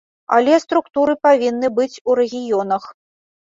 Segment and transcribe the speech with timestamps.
[0.35, 2.89] Але структуры павінны быць у рэгіёнах.